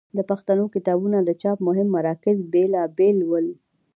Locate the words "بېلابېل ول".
2.53-3.47